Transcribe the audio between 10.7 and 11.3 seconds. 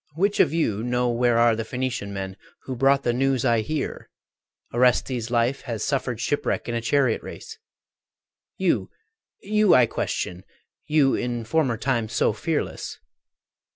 you